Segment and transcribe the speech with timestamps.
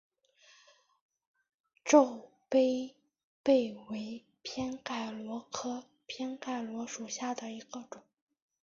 [1.85, 2.95] 皱杯
[3.43, 8.01] 贝为偏盖螺科偏盖螺属下的一个种。